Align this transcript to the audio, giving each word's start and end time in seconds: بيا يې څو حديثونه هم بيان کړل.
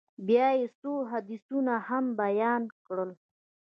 بيا 0.27 0.47
يې 0.59 0.65
څو 0.79 0.93
حديثونه 1.11 1.73
هم 1.87 2.05
بيان 2.21 2.63
کړل. 2.85 3.11